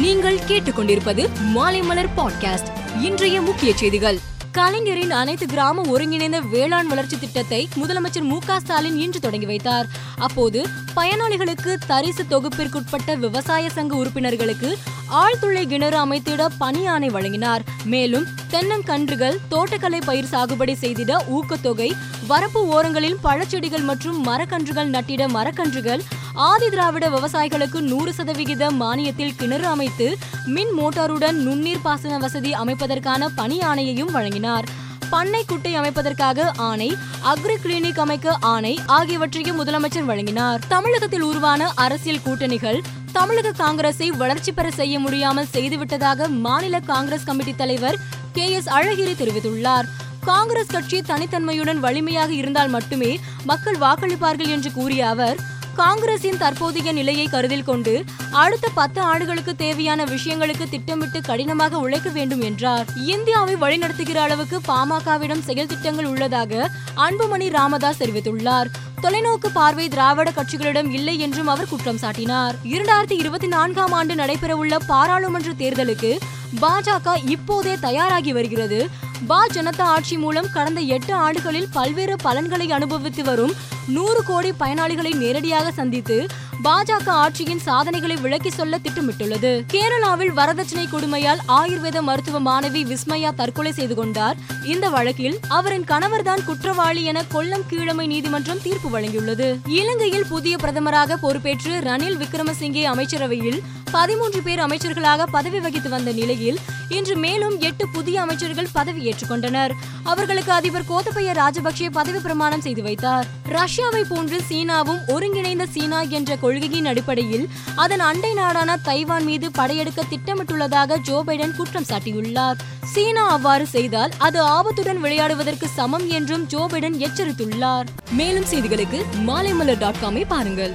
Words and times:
நீங்கள் 0.00 0.38
கேட்டுக்கொண்டிருப்பது 0.48 1.28
மாலைமலர் 1.54 2.08
பாட்காஸ்ட் 2.16 3.00
இன்றைய 3.00 3.40
முக்கிய 3.40 3.76
செய்திகள். 3.76 4.18
கலைஞரின் 4.52 5.10
அனைத்து 5.10 5.46
கிராம 5.46 5.82
ஒருங்கிணைந்த 5.88 6.40
வேளாண் 6.40 6.86
வளர்ச்சி 6.86 7.18
திட்டத்தை 7.18 7.68
முதலமைச்சர் 7.74 8.22
மு 8.22 8.38
க 8.46 8.60
ஸ்டாலின் 8.60 8.96
இன்று 8.96 9.20
தொடங்கி 9.20 9.46
வைத்தார். 9.46 9.86
அப்போது 10.16 10.66
பயனாளிகளுக்கு 10.96 11.76
தரிசு 11.86 12.24
தொகுப்பிற்குட்பட்ட 12.30 13.16
விவசாய 13.16 13.70
சங்க 13.70 13.96
உறுப்பினர்களுக்கு 13.96 14.78
ஆழ்துளை 15.12 15.66
கிணறு 15.66 16.06
அமைத்திட 16.06 16.46
பணி 16.58 16.86
ஆணை 16.86 17.08
வழங்கினார். 17.08 17.62
மேலும் 17.84 18.26
தென்னங்கன்றுகள் 18.52 19.36
தோட்டக்கலை 19.50 19.98
பயிர் 20.04 20.30
சாகுபடி 20.30 20.74
செய்திட 20.80 21.12
ஊக்கத்தொகை 21.36 21.90
வரப்பு 22.28 22.60
ஓரங்களில் 22.74 23.16
பழச்செடிகள் 23.22 23.84
மற்றும் 23.84 24.18
மரக்கன்றுகள் 24.26 24.90
நட்டிட 24.90 25.28
மரக்கன்றுகள் 25.28 26.02
ஆதி 26.34 26.68
திராவிட 26.68 27.08
விவசாயிகளுக்கு 27.08 27.80
நூறு 27.80 28.12
சதவிகித 28.12 28.70
மானியத்தில் 28.70 29.36
கிணறு 29.36 29.66
அமைத்து 29.66 30.16
மின் 30.46 30.72
மோட்டாருடன் 30.78 31.38
நுண்ணீர் 31.46 31.82
பாசன 31.82 32.18
வசதி 32.18 32.52
அமைப்பதற்கான 32.52 33.28
பணி 33.34 33.58
ஆணையையும் 33.58 34.12
வழங்கினார். 34.12 34.68
பண்ணை 35.10 35.44
குட்டை 35.44 35.78
அமைப்பதற்காக 35.78 36.50
ஆணை 36.56 36.96
அக்ரி 37.32 37.56
கிளினிக் 37.64 37.98
அமைக்க 37.98 38.36
ஆணை 38.40 38.78
ஆகியவற்றையும் 38.86 39.58
முதலமைச்சர் 39.60 40.08
வழங்கினார். 40.10 40.60
தமிழகத்தில் 40.68 41.22
உருவான 41.22 41.70
அரசியல் 41.74 42.24
கூட்டணிகள் 42.24 42.80
தமிழக 43.12 43.52
காங்கிரஸை 43.52 44.10
வளர்ச்சி 44.10 44.52
பெற 44.52 44.70
செய்ய 44.70 44.98
முடியாமல் 44.98 45.52
செய்துவிட்டதாக 45.52 46.28
மாநில 46.28 46.80
காங்கிரஸ் 46.80 47.24
கமிட்டி 47.24 47.54
தலைவர் 47.54 47.96
கே 48.32 48.50
எஸ் 48.50 48.68
அழகிரி 48.68 49.14
தெரிவித்துள்ளார். 49.20 49.86
காங்கிரஸ் 50.24 50.66
கட்சி 50.66 50.98
தனித்தன்மையுடன் 51.00 51.80
வலிமையாக 51.80 52.32
இருந்தால் 52.32 52.68
மட்டுமே 52.68 53.20
மக்கள் 53.44 53.78
வாக்களிப்பார்கள் 53.78 54.48
என்று 54.48 54.72
கூறிய 54.72 55.08
அவர் 55.08 55.38
காங்கிரசின் 55.76 56.38
தற்போதைய 56.38 56.92
நிலையை 56.92 57.26
கருதில் 57.28 57.64
கொண்டு 57.64 58.04
அடுத்த 58.30 58.66
பத்து 58.74 59.00
ஆண்டுகளுக்கு 59.00 59.56
தேவையான 59.56 60.04
விஷயங்களுக்கு 60.04 60.68
திட்டமிட்டு 60.68 61.20
கடினமாக 61.20 61.78
உழைக்க 61.78 62.08
வேண்டும் 62.10 62.40
என்றார். 62.40 62.86
இந்தியாவை 63.06 63.54
வழிநடத்துகிற 63.56 64.14
அளவுக்கு 64.14 64.60
பாமகவிடம் 64.68 65.44
செயல் 65.44 65.66
திட்டங்கள் 65.66 66.04
உள்ளதாக 66.04 66.70
அன்புமணி 66.96 67.48
ராமதாஸ் 67.50 68.02
தெரிவித்துள்ளார். 68.02 68.70
தொலைநோக்கு 69.02 69.48
பார்வை 69.52 69.88
திராவிட 69.88 70.30
கட்சிகளிடம் 70.30 70.90
இல்லை 70.90 71.18
என்றும் 71.18 71.46
அவர் 71.46 71.68
குற்றம் 71.68 71.96
சாட்டினார். 71.96 72.54
இரண்டாயிரத்தி 72.64 73.12
இருபத்தி 73.12 73.46
நான்காம் 73.46 73.92
ஆண்டு 73.92 74.14
நடைபெறவுள்ள 74.14 74.76
பாராளுமன்ற 74.86 75.52
தேர்தலுக்கு 75.52 76.18
பாஜக 76.60 77.28
இப்போதே 77.28 77.74
தயாராகி 77.80 78.32
வருகிறது. 78.32 78.88
பா 79.26 79.46
ஜனதா 79.46 79.80
ஆட்சி 79.80 80.18
மூலம் 80.18 80.50
கடந்த 80.52 80.80
எட்டு 80.80 81.14
ஆண்டுகளில் 81.14 81.68
பல்வேறு 81.72 82.16
பலன்களை 82.16 82.72
அனுபவித்து 82.72 83.22
வரும் 83.22 83.52
நூறு 83.88 84.22
கோடி 84.24 84.52
பயனாளிகளை 84.60 85.14
நேரடியாக 85.14 85.70
சந்தித்து 85.70 86.26
பாஜக 86.64 87.08
ஆட்சியின் 87.24 87.62
சாதனைகளை 87.66 88.16
விளக்கி 88.16 88.50
சொல்ல 88.50 88.78
திட்டமிட்டுள்ளது. 88.78 89.64
கேரளாவில் 89.72 90.32
வரதட்சணை 90.38 90.84
கொடுமையால் 90.88 91.40
ஆயுர்வேத 91.48 92.02
மருத்துவ 92.02 92.40
மாணவி 92.40 92.82
விஸ்மயா 92.90 93.34
தற்கொலை 93.34 93.72
செய்து 93.72 93.94
கொண்டார். 93.94 94.36
இந்த 94.64 94.88
வழக்கில் 94.88 95.38
அவரின் 95.48 95.84
கணவர்தான் 95.84 96.44
குற்றவாளி 96.44 97.04
என 97.04 97.24
கொல்லம் 97.34 97.66
கீழமை 97.66 98.06
நீதிமன்றம் 98.06 98.62
தீர்ப்பு 98.62 98.90
வழங்கியுள்ளது. 98.98 99.48
இலங்கையில் 99.66 100.26
புதிய 100.26 100.56
பிரதமராக 100.56 101.16
பொறுப்பேற்று 101.16 101.74
ரணில் 101.88 102.20
விக்ரமசிங்கே 102.22 102.82
அமைச்சரவையில் 102.82 103.60
பதிமூன்று 103.92 104.42
பேர் 104.42 104.60
அமைச்சர்களாக 104.60 105.22
பதவி 105.26 105.58
வகித்து 105.58 105.88
வந்த 105.88 106.12
நிலையில் 106.12 106.58
இன்று 106.88 107.16
மேலும் 107.16 107.56
எட்டு 107.60 107.88
புதிய 107.88 108.20
அமைச்சர்கள் 108.20 108.68
பதவி 108.72 109.00
ஏற்றுக்கொண்டனர் 109.10 109.72
அவர்களுக்கு 110.02 110.52
அதிபர் 110.52 110.86
கோத்தபய 110.90 111.32
ராஜபக்சே 111.32 111.88
பதவி 111.90 112.18
பிரமாணம் 112.18 112.60
செய்து 112.60 112.82
வைத்தார். 112.82 113.26
ரஷ்யாவை 113.52 114.02
போன்று 114.08 114.40
சீனாவும் 114.48 115.00
ஒருங்கிணைந்த 115.06 115.66
சீனா 115.74 116.00
என்ற 116.00 116.36
கொள்கையின் 116.50 116.86
அடிப்படையில் 116.86 117.48
அதன் 117.76 118.00
அண்டை 118.00 118.34
நாடான 118.34 118.76
தைவான் 118.76 119.24
மீது 119.24 119.50
படையெடுக்க 119.50 120.02
திட்டமிட்டுள்ளதாக 120.12 120.98
ஜோ 121.00 121.22
பைடன் 121.26 121.56
குற்றம் 121.56 121.88
சாட்டியுள்ளார். 121.90 122.58
சீனா 122.92 123.28
அவ்வாறு 123.28 123.66
செய்தால் 123.66 124.12
அது 124.18 124.38
ஆபத்துடன் 124.44 125.00
விளையாடுவதற்கு 125.02 125.66
சமம் 125.78 126.08
என்றும் 126.08 126.46
ஜோ 126.46 126.66
பைடன் 126.72 126.98
எச்சரித்துள்ளார். 127.06 127.86
மேலும் 128.10 128.48
செய்திகளுக்கு 128.52 129.00
மாலைமலர் 129.26 129.78
டாட் 129.78 130.02
காமை 130.02 130.24
பாருங்கள். 130.28 130.74